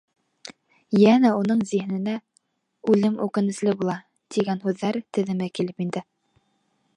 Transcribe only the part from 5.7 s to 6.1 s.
инде.